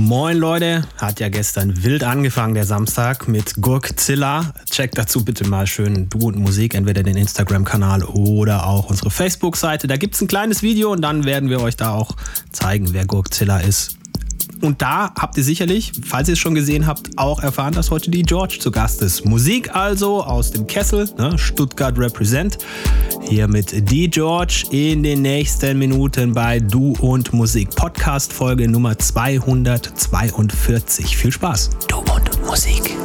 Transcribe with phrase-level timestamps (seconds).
[0.00, 4.54] Moin Leute, hat ja gestern wild angefangen, der Samstag mit Gurkzilla.
[4.70, 9.88] Checkt dazu bitte mal schön und Musik, entweder den Instagram-Kanal oder auch unsere Facebook-Seite.
[9.88, 12.16] Da gibt es ein kleines Video und dann werden wir euch da auch
[12.50, 13.99] zeigen, wer Gurkzilla ist.
[14.60, 18.10] Und da habt ihr sicherlich, falls ihr es schon gesehen habt, auch erfahren, dass heute
[18.10, 19.24] die George zu Gast ist.
[19.24, 21.38] Musik also aus dem Kessel, ne?
[21.38, 22.58] Stuttgart Represent.
[23.22, 27.70] Hier mit die George in den nächsten Minuten bei Du und Musik.
[27.70, 31.16] Podcast Folge Nummer 242.
[31.16, 31.70] Viel Spaß.
[31.88, 32.96] Du und Musik.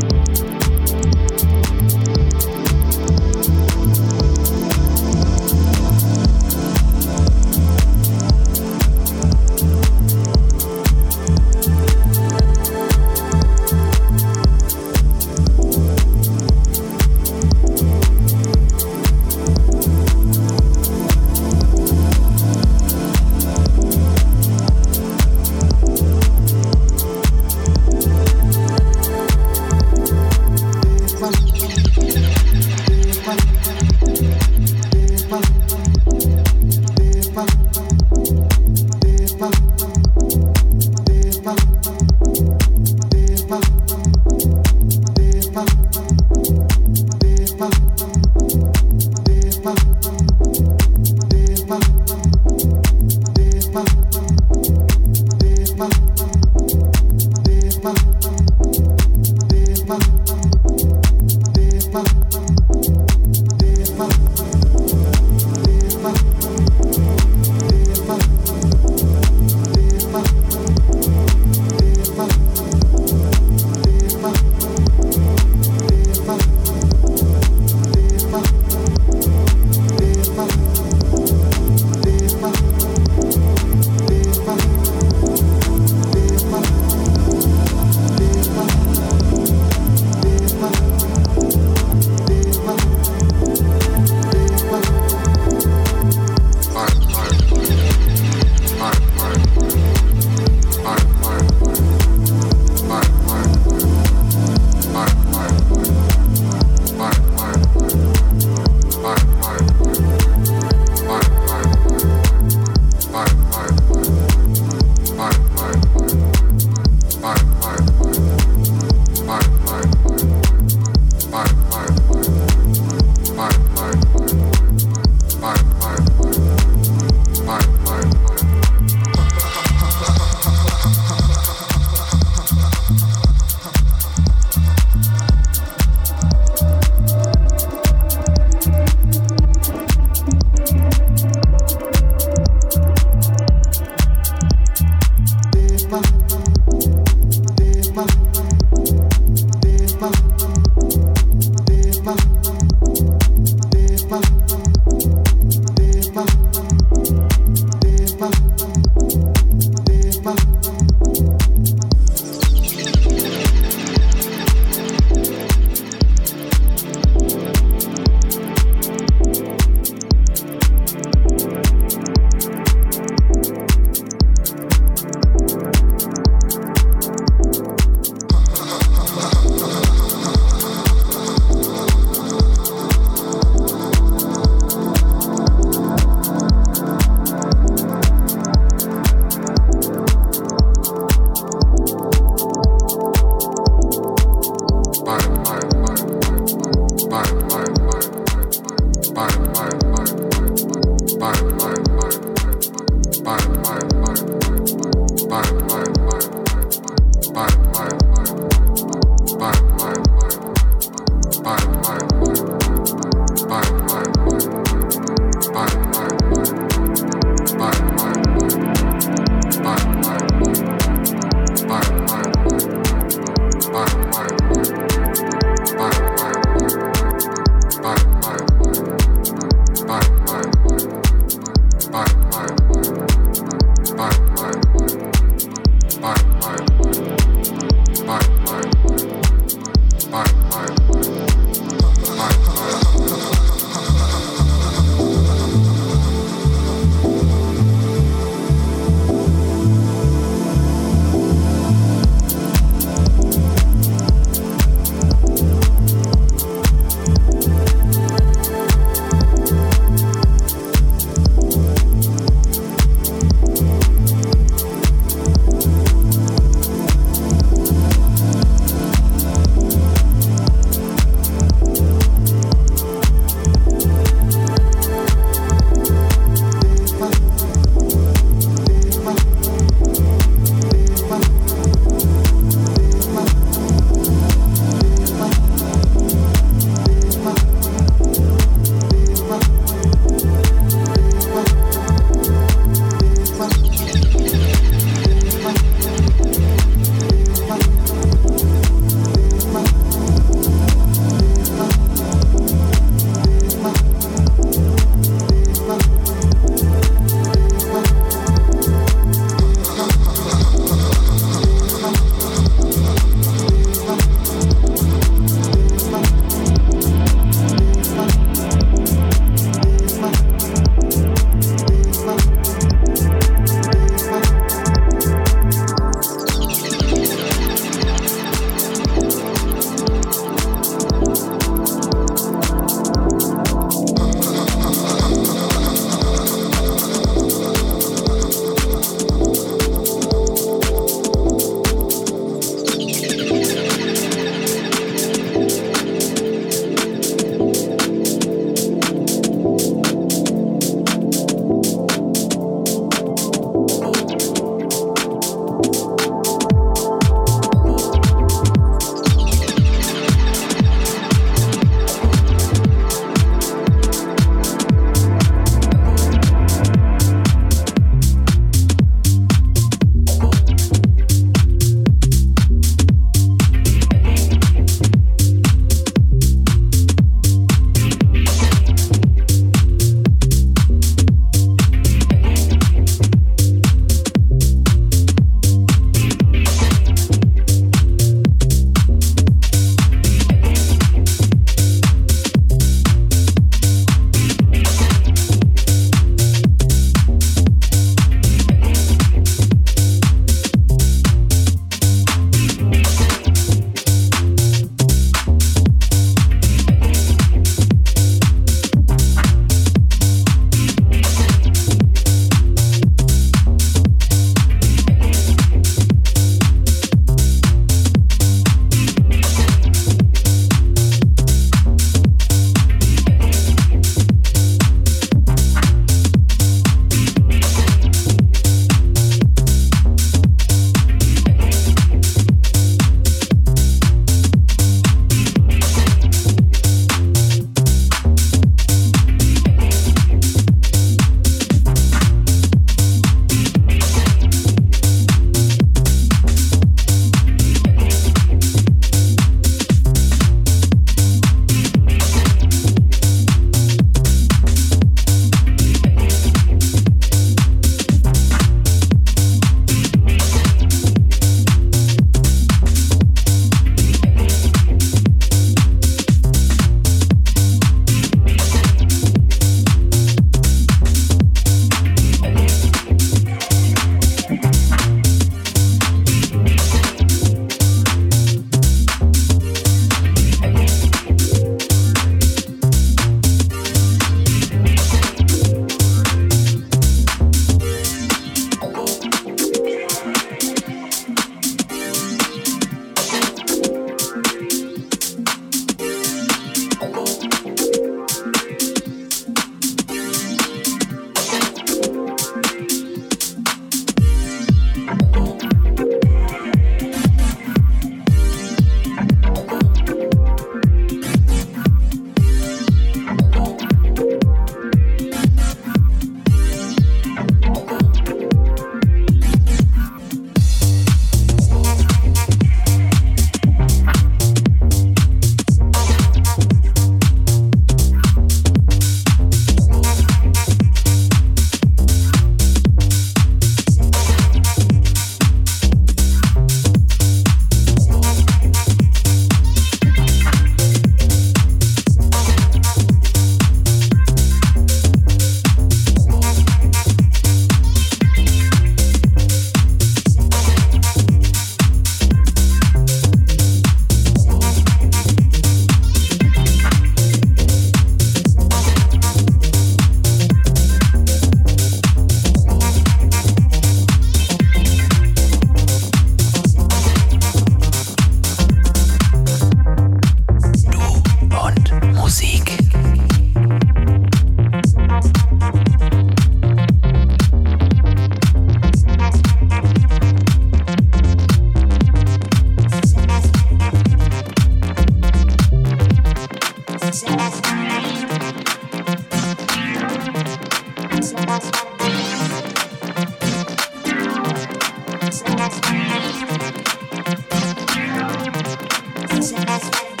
[599.13, 600.00] Thank you.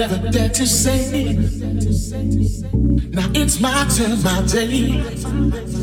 [0.00, 1.34] never dared to say.
[3.12, 5.79] Now it's my turn, my day.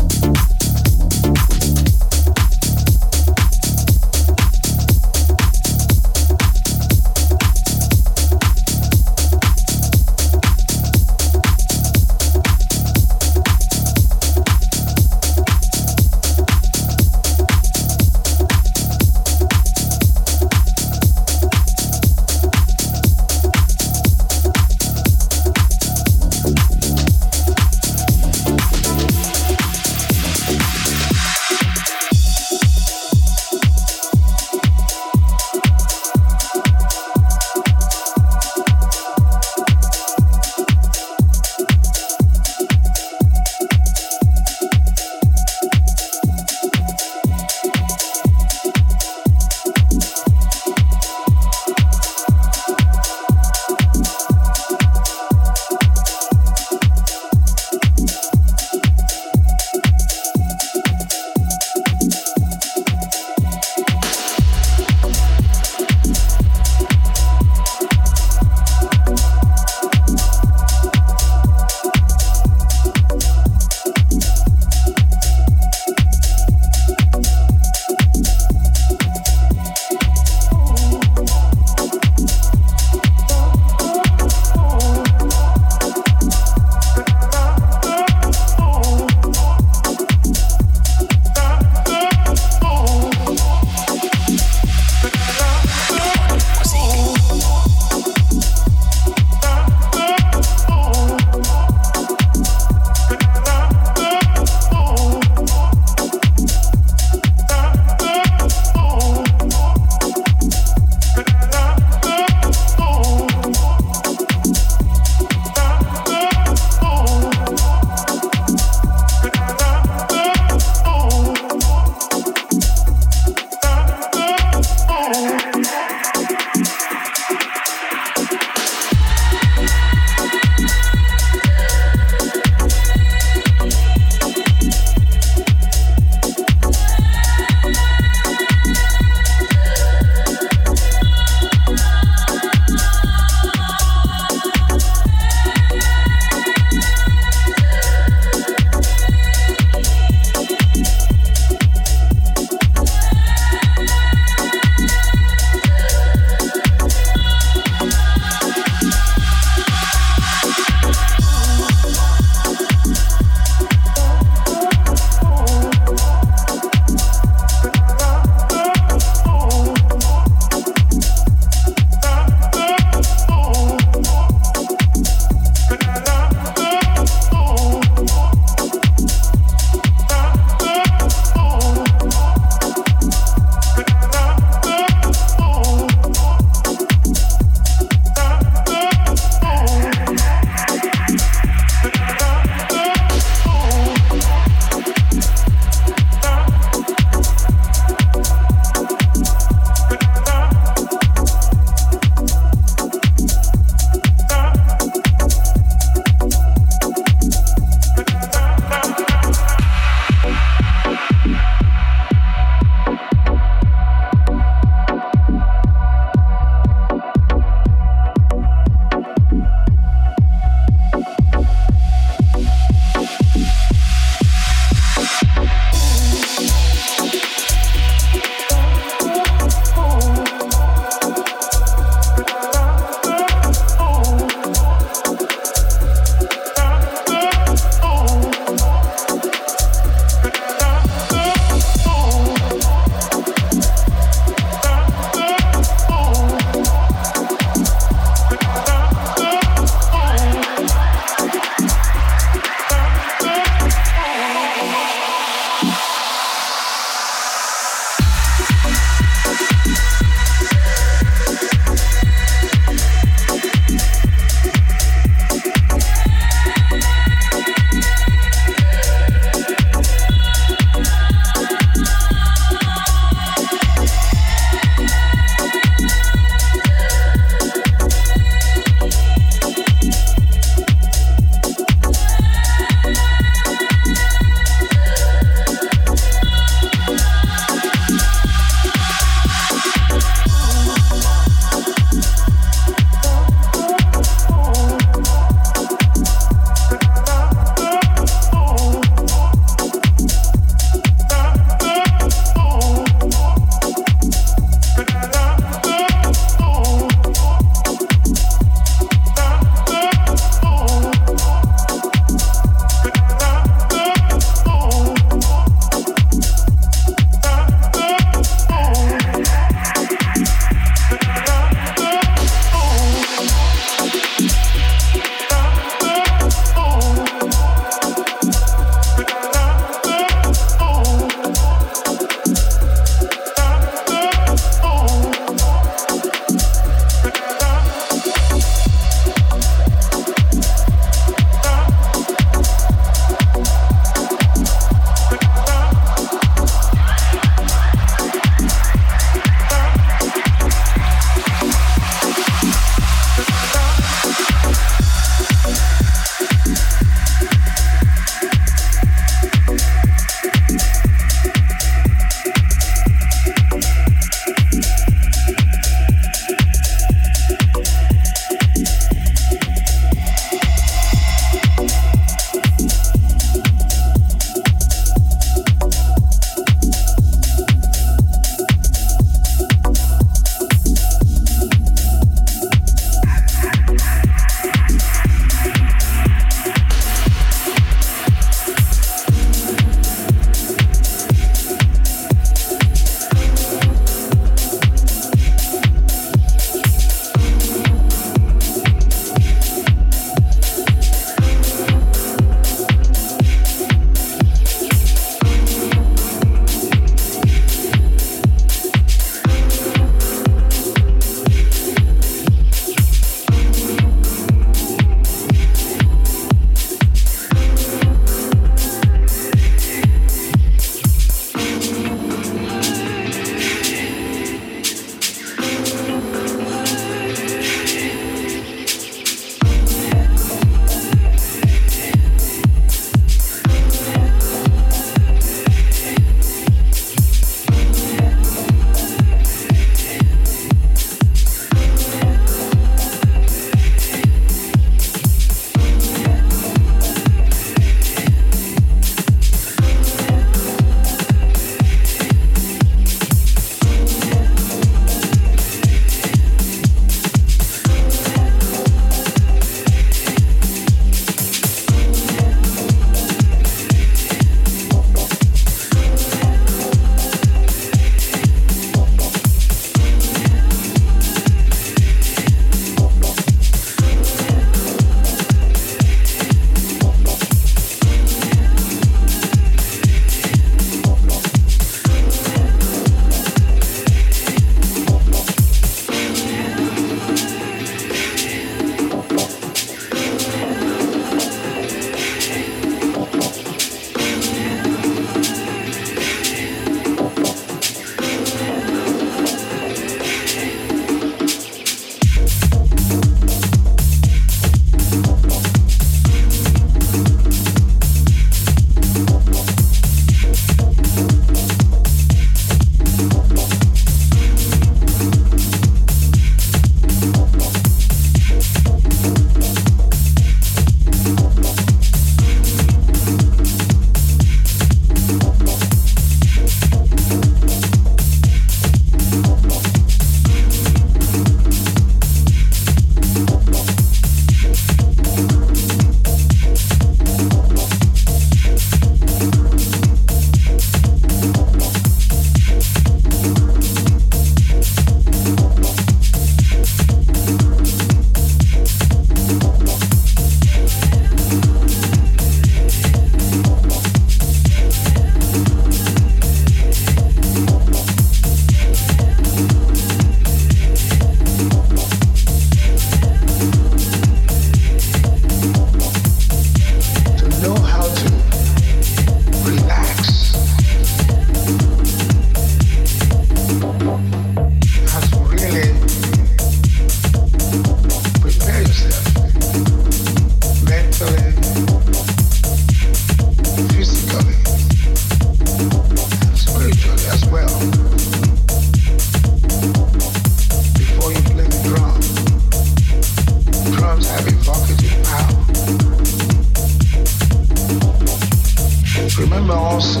[599.54, 600.00] Know also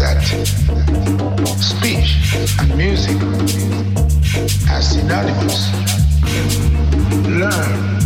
[0.00, 0.22] that
[1.60, 2.10] speech
[2.58, 3.16] and music
[4.70, 5.70] are synonymous.
[7.26, 8.00] Learn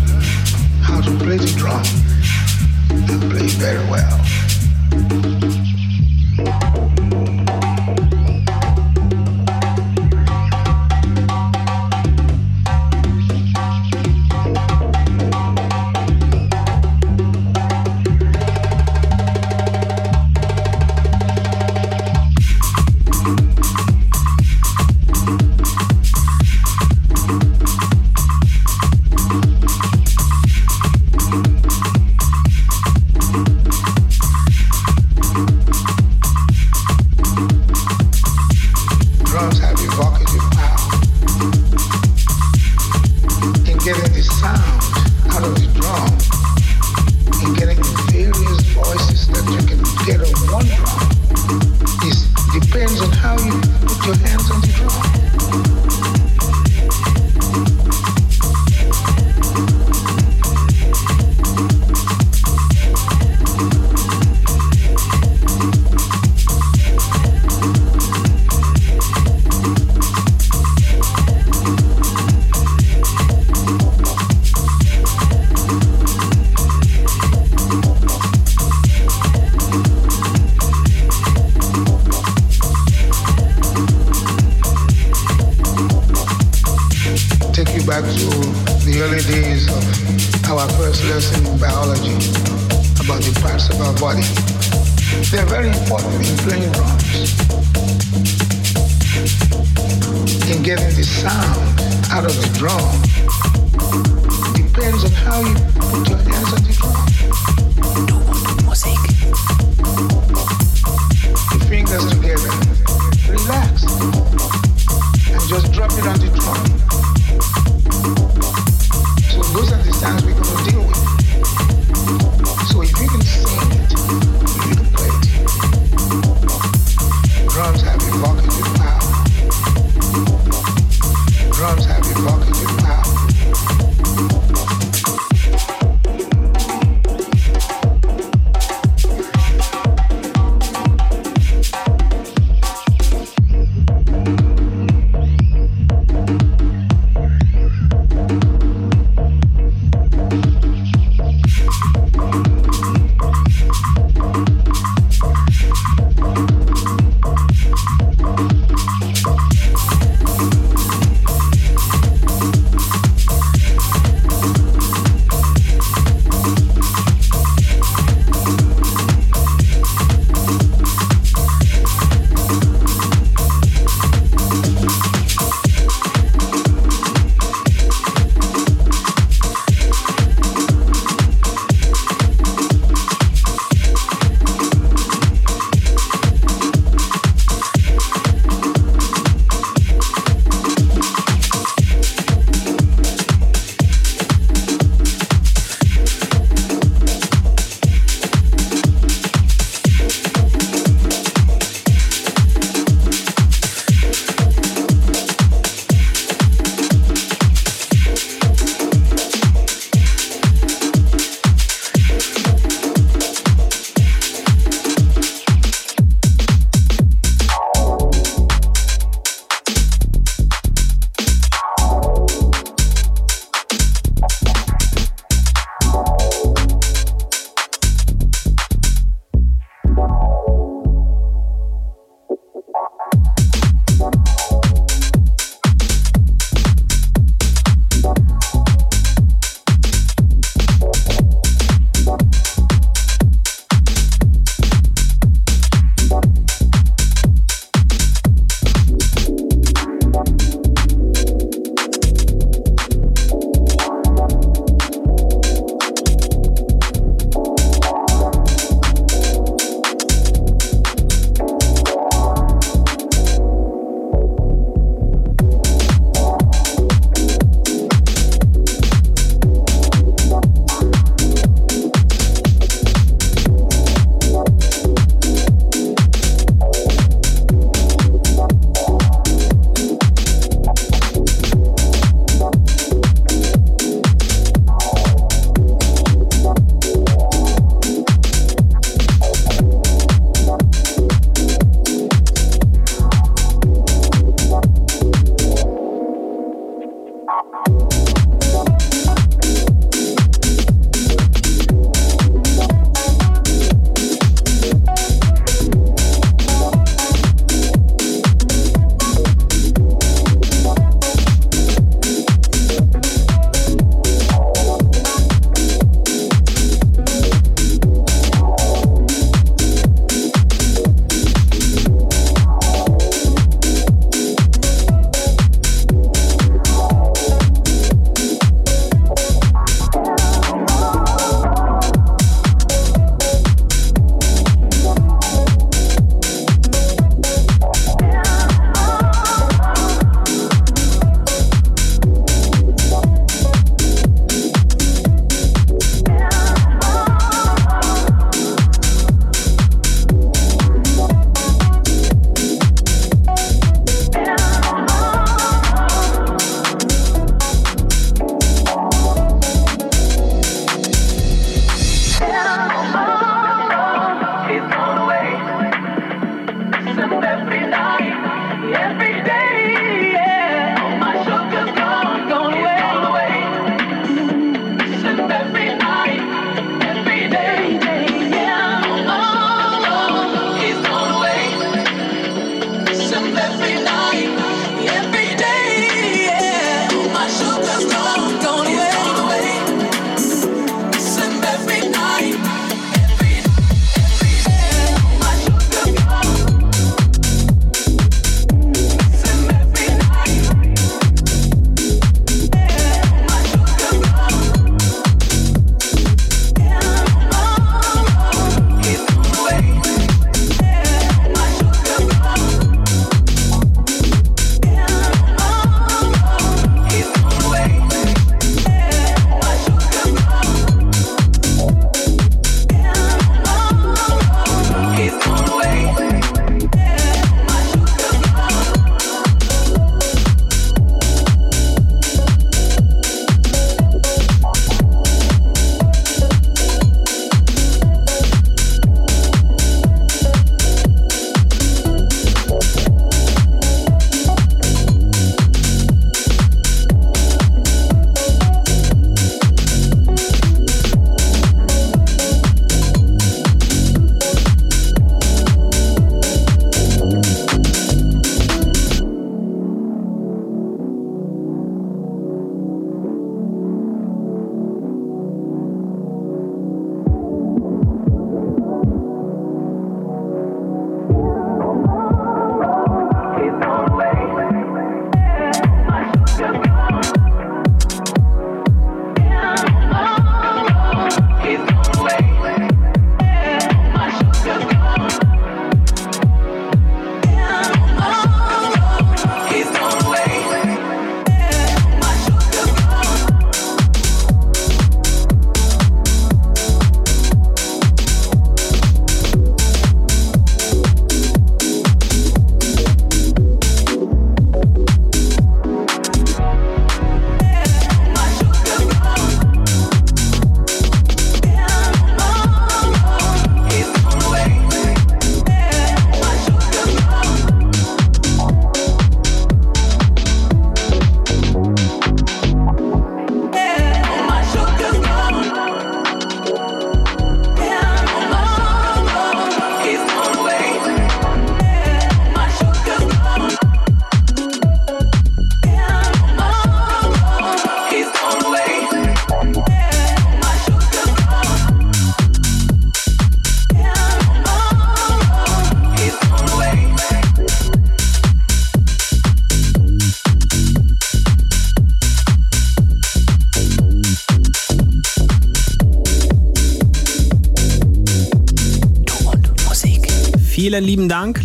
[0.83, 1.85] how to play the drum
[2.91, 4.41] and play very well.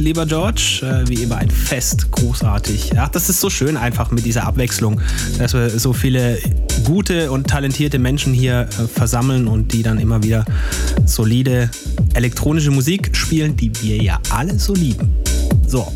[0.08, 0.80] Lieber George.
[0.84, 2.91] Äh, wie immer ein Fest, großartig.
[2.93, 5.01] Ja, das ist so schön einfach mit dieser Abwechslung,
[5.38, 6.39] dass wir so viele
[6.86, 10.45] gute und talentierte Menschen hier äh, versammeln und die dann immer wieder
[11.05, 11.70] solide
[12.14, 15.14] elektronische Musik spielen, die wir ja alle so lieben.
[15.68, 15.91] So,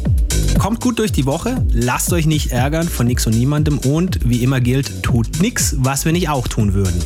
[0.59, 4.43] kommt gut durch die Woche, lasst euch nicht ärgern von nix und niemandem und wie
[4.43, 7.01] immer gilt, tut nichts, was wir nicht auch tun würden.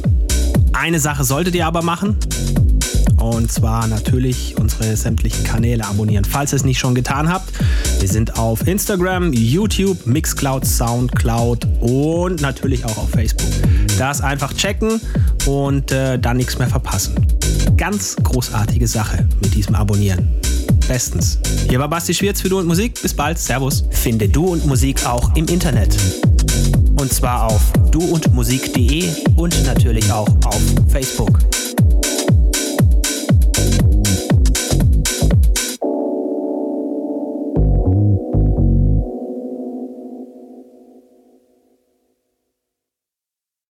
[0.74, 2.18] Eine Sache solltet ihr aber machen.
[3.36, 7.52] Und zwar natürlich unsere sämtlichen Kanäle abonnieren, falls ihr es nicht schon getan habt.
[8.00, 13.50] Wir sind auf Instagram, YouTube, Mixcloud, Soundcloud und natürlich auch auf Facebook.
[13.98, 15.02] Das einfach checken
[15.46, 17.14] und äh, dann nichts mehr verpassen.
[17.76, 20.30] Ganz großartige Sache mit diesem Abonnieren.
[20.88, 21.40] Bestens.
[21.68, 23.02] Hier war Basti Schwierz für Du und Musik.
[23.02, 23.38] Bis bald.
[23.38, 23.84] Servus.
[23.92, 25.98] Finde Du und Musik auch im Internet.
[26.98, 31.45] Und zwar auf duundmusik.de und natürlich auch auf Facebook.